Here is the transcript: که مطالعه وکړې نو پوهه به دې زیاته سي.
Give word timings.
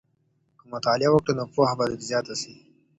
که 0.57 0.63
مطالعه 0.73 1.09
وکړې 1.11 1.33
نو 1.37 1.43
پوهه 1.53 1.73
به 1.77 1.85
دې 1.89 1.97
زیاته 2.09 2.35
سي. 2.41 2.53